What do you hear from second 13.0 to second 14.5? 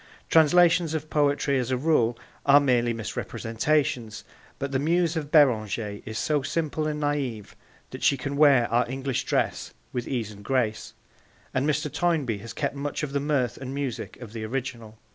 of the mirth and music of the